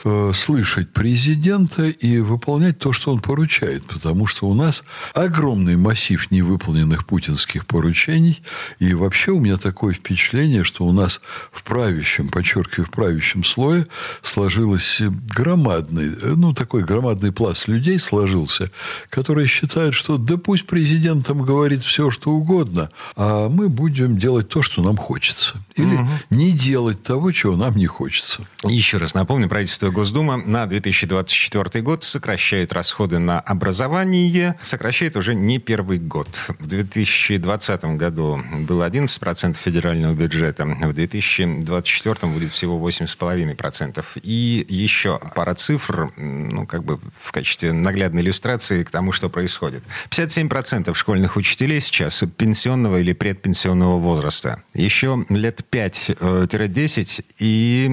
э, 0.04 0.32
слышать 0.36 0.92
президента 0.92 1.86
и 1.86 2.20
выполнять 2.20 2.78
то, 2.80 2.92
что 2.92 3.14
он 3.14 3.20
поручает. 3.20 3.86
Потому 3.86 4.28
что 4.28 4.48
у 4.48 4.54
нас 4.54 4.84
огромный 5.14 5.78
массив 5.78 6.30
невыполненных 6.30 7.06
путинских 7.06 7.66
поручений. 7.66 8.42
И 8.80 8.94
вообще 8.94 9.31
у 9.32 9.40
меня 9.40 9.58
такое 9.58 9.94
впечатление, 9.94 10.64
что 10.64 10.86
у 10.86 10.92
нас 10.92 11.22
в 11.52 11.64
правящем, 11.64 12.30
подчеркиваю, 12.30 12.88
в 12.88 12.92
правящем 12.92 13.44
слое 13.44 13.86
сложилось 14.22 15.02
громадный, 15.02 16.12
ну, 16.36 16.54
такой 16.54 16.84
громадный 16.84 17.32
пласт 17.32 17.68
людей 17.68 18.00
сложился, 18.00 18.72
которые 19.10 19.48
считают, 19.48 19.96
что 19.96 20.18
да 20.18 20.38
пусть 20.38 20.66
президентом 20.68 21.44
говорит 21.44 21.84
все, 21.84 22.12
что 22.12 22.32
угодно, 22.32 22.90
а 23.16 23.50
мы 23.50 23.70
будем 23.70 24.18
делать 24.18 24.50
то, 24.50 24.62
что 24.62 24.82
нам 24.82 24.98
хочется. 24.98 25.56
Или 25.76 25.96
угу. 25.96 26.08
не 26.30 26.52
делать 26.52 27.04
того, 27.04 27.32
чего 27.32 27.56
нам 27.56 27.76
не 27.76 27.88
хочется. 27.88 28.42
Еще 28.64 28.98
раз 28.98 29.14
напомню, 29.14 29.50
правительство 29.50 29.90
Госдума 29.90 30.38
на 30.38 30.66
2024 30.66 31.84
год 31.84 32.04
сокращает 32.04 32.74
расходы 32.74 33.20
на 33.20 33.40
образование, 33.40 34.56
сокращает 34.62 35.16
уже 35.16 35.34
не 35.36 35.60
первый 35.60 36.00
год. 36.00 36.28
В 36.60 36.68
2020 36.68 37.86
году 37.98 38.42
было 38.68 38.88
11% 38.88 39.21
федерального 39.56 40.14
бюджета, 40.14 40.66
в 40.66 40.94
2024 40.94 42.34
будет 42.34 42.52
всего 42.52 42.78
8,5%. 42.90 44.04
И 44.24 44.66
еще 44.68 45.20
пара 45.36 45.54
цифр, 45.54 46.12
ну, 46.18 46.66
как 46.66 46.84
бы 46.84 47.00
в 47.22 47.32
качестве 47.32 47.72
наглядной 47.72 48.22
иллюстрации 48.22 48.84
к 48.84 48.92
тому, 48.92 49.12
что 49.12 49.30
происходит. 49.30 49.84
57% 50.10 50.94
школьных 50.96 51.38
учителей 51.38 51.82
сейчас 51.82 52.24
пенсионного 52.38 53.00
или 53.00 53.14
предпенсионного 53.14 54.00
возраста. 54.00 54.64
Еще 54.74 55.24
лет 55.30 55.62
5-10, 55.72 57.26
и 57.40 57.90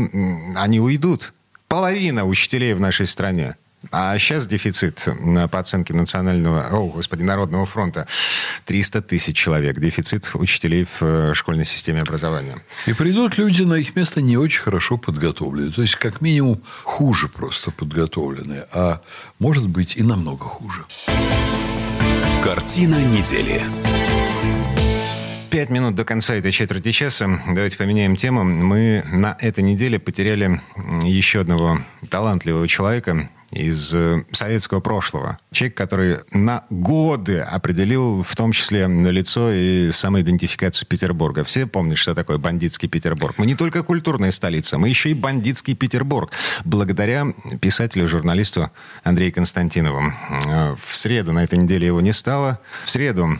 они 0.56 0.80
уйдут. 0.80 1.32
Половина 1.68 2.24
учителей 2.24 2.74
в 2.74 2.80
нашей 2.80 3.06
стране. 3.06 3.56
А 3.90 4.18
сейчас 4.18 4.46
дефицит 4.46 5.08
по 5.50 5.58
оценке 5.58 5.94
национального, 5.94 6.66
о, 6.72 6.88
господи, 6.88 7.22
Народного 7.22 7.64
фронта 7.64 8.06
300 8.66 9.02
тысяч 9.02 9.36
человек. 9.36 9.78
Дефицит 9.78 10.30
учителей 10.34 10.84
в 10.84 11.02
э, 11.02 11.34
школьной 11.34 11.64
системе 11.64 12.02
образования. 12.02 12.56
И 12.86 12.92
придут 12.92 13.38
люди 13.38 13.62
на 13.62 13.74
их 13.74 13.94
место 13.94 14.20
не 14.20 14.36
очень 14.36 14.62
хорошо 14.62 14.98
подготовленные. 14.98 15.72
То 15.72 15.82
есть, 15.82 15.94
как 15.94 16.20
минимум, 16.20 16.60
хуже 16.82 17.28
просто 17.28 17.70
подготовленные. 17.70 18.66
А 18.72 19.00
может 19.38 19.68
быть 19.68 19.96
и 19.96 20.02
намного 20.02 20.44
хуже. 20.44 20.84
Картина 22.42 23.02
недели. 23.04 23.62
Пять 25.50 25.70
минут 25.70 25.94
до 25.94 26.04
конца 26.04 26.34
этой 26.34 26.52
четверти 26.52 26.92
часа. 26.92 27.40
Давайте 27.46 27.78
поменяем 27.78 28.16
тему. 28.16 28.44
Мы 28.44 29.02
на 29.10 29.36
этой 29.40 29.64
неделе 29.64 29.98
потеряли 29.98 30.60
еще 31.04 31.40
одного 31.40 31.78
талантливого 32.10 32.68
человека 32.68 33.28
из 33.52 33.94
э, 33.94 34.24
советского 34.32 34.80
прошлого. 34.80 35.38
Человек, 35.52 35.76
который 35.76 36.16
на 36.32 36.64
годы 36.70 37.40
определил 37.40 38.22
в 38.22 38.36
том 38.36 38.52
числе 38.52 38.86
лицо 38.86 39.50
и 39.52 39.90
самоидентификацию 39.90 40.86
Петербурга. 40.86 41.44
Все 41.44 41.66
помнят, 41.66 41.98
что 41.98 42.14
такое 42.14 42.38
бандитский 42.38 42.88
Петербург. 42.88 43.36
Мы 43.38 43.46
не 43.46 43.54
только 43.54 43.82
культурная 43.82 44.32
столица, 44.32 44.78
мы 44.78 44.88
еще 44.88 45.10
и 45.10 45.14
бандитский 45.14 45.74
Петербург. 45.74 46.30
Благодаря 46.64 47.26
писателю, 47.60 48.08
журналисту 48.08 48.70
Андрею 49.02 49.32
Константинову. 49.32 50.02
Э, 50.46 50.76
в 50.84 50.96
среду, 50.96 51.32
на 51.32 51.44
этой 51.44 51.58
неделе 51.58 51.86
его 51.86 52.00
не 52.00 52.12
стало. 52.12 52.60
В 52.84 52.90
среду, 52.90 53.38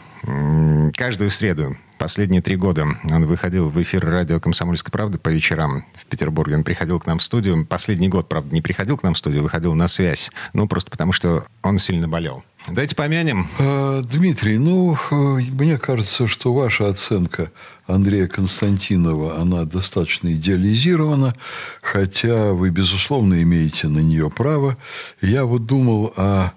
каждую 0.95 1.31
среду 1.31 1.77
Последние 1.99 2.41
три 2.41 2.55
года 2.55 2.87
он 3.03 3.27
выходил 3.27 3.71
в 3.71 3.83
эфир 3.83 4.05
радио 4.05 4.39
«Комсомольская 4.39 4.93
правда» 4.93 5.19
по 5.19 5.31
вечерам 5.31 5.85
в 5.97 6.07
Петербурге. 6.07 6.55
Он 6.55 6.63
приходил 6.63 7.01
к 7.01 7.07
нам 7.07 7.19
в 7.19 7.23
студию. 7.25 7.67
Последний 7.67 8.09
год, 8.09 8.29
правда, 8.29 8.55
не 8.55 8.63
приходил 8.63 8.97
к 8.97 9.03
нам 9.03 9.15
в 9.15 9.19
студию, 9.19 9.43
выходил 9.43 9.75
на 9.75 9.89
связь. 9.89 10.31
Ну, 10.53 10.69
просто 10.69 10.93
потому, 10.93 11.13
что 11.13 11.45
он 11.63 11.81
сильно 11.81 12.07
болел. 12.07 12.45
Давайте 12.71 12.95
помянем. 12.95 13.49
А, 13.59 14.03
Дмитрий, 14.03 14.59
ну, 14.59 14.95
э, 15.11 15.15
мне 15.15 15.79
кажется, 15.79 16.29
что 16.29 16.53
ваша 16.53 16.89
оценка 16.89 17.51
Андрея 17.89 18.27
Константинова, 18.27 19.41
она 19.41 19.65
достаточно 19.65 20.31
идеализирована, 20.35 21.35
хотя 21.81 22.53
вы, 22.53 22.69
безусловно, 22.69 23.43
имеете 23.43 23.89
на 23.89 24.01
нее 24.01 24.31
право. 24.31 24.77
Я 25.23 25.47
вот 25.47 25.65
думал, 25.65 26.13
а 26.17 26.53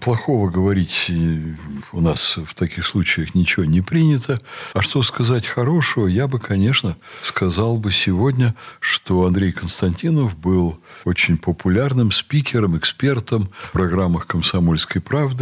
плохого 0.00 0.48
говорить 0.48 1.10
у 1.92 2.00
нас 2.00 2.38
в 2.38 2.54
таких 2.54 2.86
случаях 2.86 3.34
ничего 3.34 3.66
не 3.66 3.82
принято. 3.82 4.40
А 4.72 4.80
что 4.80 5.02
сказать 5.02 5.46
хорошего, 5.46 6.06
я 6.06 6.26
бы, 6.26 6.38
конечно, 6.38 6.96
сказал 7.20 7.76
бы 7.76 7.92
сегодня, 7.92 8.54
что 8.80 9.26
Андрей 9.26 9.52
Константинов 9.52 10.34
был 10.34 10.80
очень 11.04 11.36
популярным 11.36 12.10
спикером, 12.10 12.78
экспертом 12.78 13.50
в 13.64 13.72
программах 13.72 14.26
«Комсомольской 14.26 15.02
правды». 15.02 15.33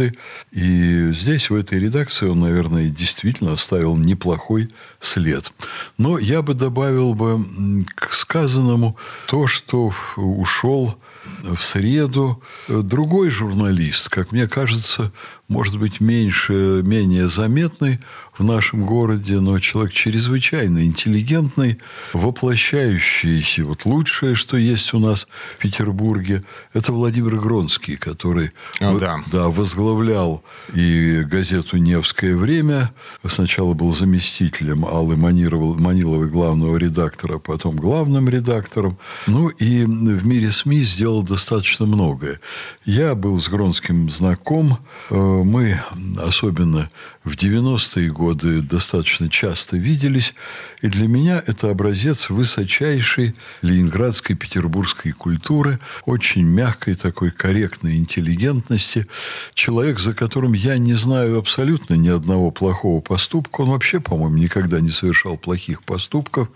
И 0.51 1.11
здесь, 1.11 1.49
в 1.49 1.55
этой 1.55 1.79
редакции, 1.79 2.27
он, 2.27 2.39
наверное, 2.39 2.89
действительно 2.89 3.53
оставил 3.53 3.95
неплохой 3.97 4.69
след. 4.99 5.51
Но 5.97 6.17
я 6.17 6.41
бы 6.41 6.53
добавил 6.53 7.13
бы 7.13 7.85
к 7.95 8.13
сказанному 8.13 8.97
то, 9.27 9.47
что 9.47 9.93
ушел 10.15 10.97
в 11.43 11.61
среду 11.61 12.41
другой 12.67 13.29
журналист, 13.29 14.09
как 14.09 14.31
мне 14.31 14.47
кажется, 14.47 15.11
может 15.49 15.77
быть, 15.77 15.99
меньше, 15.99 16.81
менее 16.83 17.27
заметный 17.27 17.99
в 18.37 18.43
нашем 18.43 18.85
городе, 18.85 19.39
но 19.39 19.59
человек 19.59 19.93
чрезвычайно 19.93 20.85
интеллигентный, 20.85 21.77
воплощающий 22.13 23.61
вот 23.63 23.85
лучшее, 23.85 24.35
что 24.35 24.57
есть 24.57 24.93
у 24.93 24.99
нас 24.99 25.27
в 25.55 25.61
Петербурге. 25.61 26.43
Это 26.73 26.91
Владимир 26.91 27.35
Гронский, 27.35 27.97
который 27.97 28.51
О, 28.79 28.97
да. 28.97 29.19
Да, 29.31 29.49
возглавлял 29.49 30.43
и 30.73 31.21
газету 31.25 31.77
«Невское 31.77 32.35
время». 32.35 32.91
Сначала 33.27 33.73
был 33.73 33.93
заместителем 33.93 34.85
Аллы 34.85 35.15
Маниловой, 35.15 36.29
главного 36.29 36.77
редактора, 36.77 37.37
потом 37.37 37.75
главным 37.75 38.29
редактором. 38.29 38.97
Ну 39.27 39.49
и 39.49 39.83
в 39.83 40.25
мире 40.25 40.51
СМИ 40.51 40.83
сделал 40.83 41.21
достаточно 41.21 41.85
многое. 41.85 42.39
Я 42.85 43.13
был 43.13 43.39
с 43.39 43.47
Гронским 43.49 44.09
знаком. 44.09 44.79
Э, 45.09 45.32
мы, 45.43 45.79
особенно 46.17 46.89
в 47.23 47.35
90-е 47.35 48.11
годы, 48.11 48.61
достаточно 48.61 49.29
часто 49.29 49.77
виделись. 49.77 50.33
И 50.81 50.87
для 50.87 51.07
меня 51.07 51.41
это 51.45 51.69
образец 51.69 52.29
высочайшей 52.29 53.33
ленинградской, 53.61 54.35
петербургской 54.35 55.13
культуры, 55.13 55.79
очень 56.05 56.43
мягкой 56.43 56.95
такой 56.95 57.31
корректной 57.31 57.97
интеллигентности. 57.97 59.07
Человек, 59.53 59.99
за 59.99 60.13
которым 60.13 60.53
я 60.53 60.77
не 60.77 60.93
знаю 60.93 61.39
абсолютно 61.39 61.95
ни 61.95 62.09
одного 62.09 62.51
плохого 62.51 63.01
поступка. 63.01 63.61
Он 63.61 63.69
вообще, 63.69 63.99
по-моему, 63.99 64.37
никогда 64.37 64.79
не 64.81 64.91
совершал 64.91 65.37
плохих 65.37 65.83
поступков. 65.83 66.49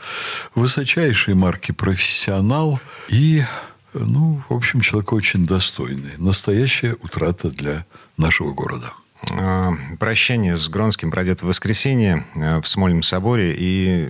Высочайшей 0.53 1.33
марки 1.33 1.71
профессионал 1.71 2.79
и 3.09 3.43
ну, 3.93 4.41
в 4.49 4.53
общем, 4.53 4.81
человек 4.81 5.13
очень 5.13 5.45
достойный. 5.45 6.11
Настоящая 6.17 6.95
утрата 7.01 7.49
для 7.49 7.85
нашего 8.17 8.53
города. 8.53 8.93
А, 9.31 9.71
прощание 9.99 10.57
с 10.57 10.69
Гронским 10.69 11.09
пройдет 11.09 11.41
в 11.41 11.47
воскресенье 11.47 12.25
э, 12.35 12.61
в 12.61 12.67
Смольном 12.67 13.01
соборе, 13.01 13.55
и 13.57 14.09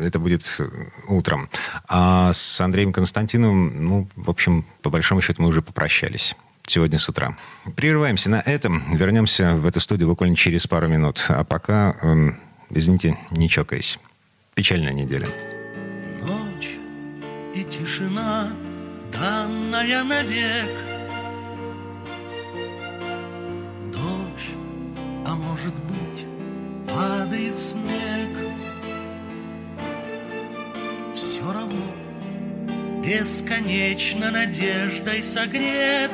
это 0.00 0.18
будет 0.18 0.60
утром. 1.08 1.48
А 1.88 2.32
с 2.32 2.60
Андреем 2.60 2.92
Константиновым, 2.92 3.84
ну, 3.84 4.08
в 4.16 4.30
общем, 4.30 4.64
по 4.82 4.90
большому 4.90 5.20
счету, 5.20 5.42
мы 5.42 5.48
уже 5.48 5.60
попрощались 5.60 6.34
сегодня 6.66 6.98
с 6.98 7.08
утра. 7.08 7.36
Прерываемся 7.76 8.30
на 8.30 8.40
этом. 8.40 8.96
Вернемся 8.96 9.56
в 9.56 9.66
эту 9.66 9.80
студию 9.80 10.08
буквально 10.08 10.36
через 10.36 10.66
пару 10.66 10.88
минут. 10.88 11.24
А 11.28 11.44
пока, 11.44 11.96
эм, 12.00 12.38
извините, 12.70 13.18
не 13.30 13.48
чокаясь. 13.48 13.98
Печальная 14.54 14.92
неделя. 14.92 15.26
Ночь 16.22 16.78
и 17.54 17.64
тишина, 17.64 18.48
данная 19.20 20.02
навек— 20.02 20.70
а 25.30 25.34
может 25.36 25.74
быть, 25.84 26.26
падает 26.92 27.56
снег. 27.56 28.30
Все 31.14 31.42
равно 31.52 31.86
бесконечно 33.00 34.32
надеждой 34.32 35.22
согрет. 35.22 36.10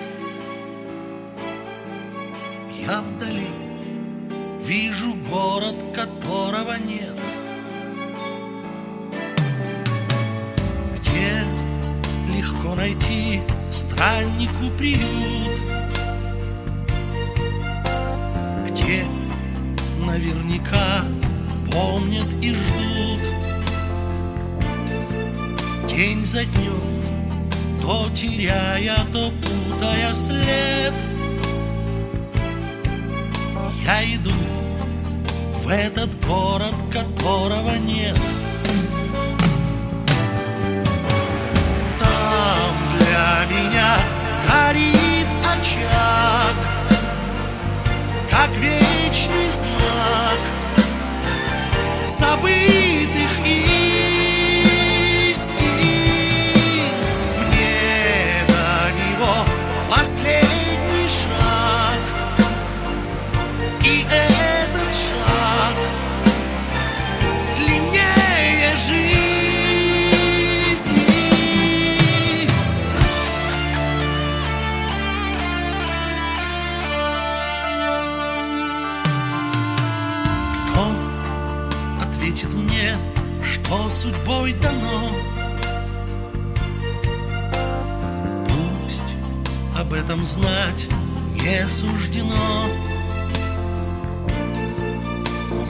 Я 2.86 3.00
вдали 3.00 3.48
вижу 4.60 5.14
город, 5.30 5.76
которого 5.94 6.76
нет. 6.76 7.15
Найти 12.86 13.40
страннику 13.72 14.70
приют, 14.78 15.60
где 18.68 19.04
наверняка 20.06 21.04
помнят 21.72 22.32
и 22.40 22.54
ждут 22.54 23.20
день 25.88 26.24
за 26.24 26.44
днем, 26.44 27.50
то 27.82 28.08
теряя, 28.14 28.98
то 29.12 29.32
путая 29.32 30.14
след. 30.14 30.94
Я 33.84 34.14
иду 34.14 34.30
в 35.54 35.68
этот 35.68 36.24
город, 36.24 36.74
которого 36.92 37.74
нет. 37.78 38.20
Меня 43.50 43.96
горит 44.48 45.26
очаг, 45.54 46.56
как 48.30 48.50
вечный 48.56 49.50
знак 49.50 50.38
забытых 52.06 53.32
истин. 53.44 53.66
Мне 57.48 58.44
до 58.48 58.92
него 58.98 59.34
последний 59.90 60.45
что 83.66 83.90
судьбой 83.90 84.52
дано? 84.52 85.10
Пусть 88.46 89.14
об 89.76 89.92
этом 89.92 90.24
знать 90.24 90.86
не 91.42 91.68
суждено. 91.68 92.68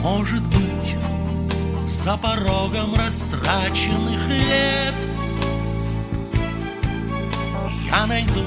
Может 0.03 0.43
быть, 0.43 0.95
за 1.87 2.17
порогом 2.17 2.93
растраченных 2.95 4.27
лет 4.27 5.07
Я 7.89 8.05
найду 8.05 8.43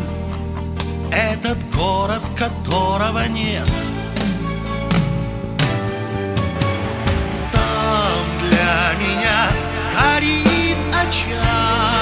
этот 1.11 1.59
город, 1.75 2.23
которого 2.37 3.27
нет 3.27 3.69
меня 8.99 9.49
горит 9.95 10.79
очаг 10.95 12.00